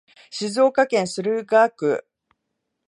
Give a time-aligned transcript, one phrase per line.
[0.31, 2.05] 静岡市駿河区